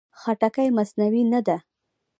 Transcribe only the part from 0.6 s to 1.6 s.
مصنوعي نه ده.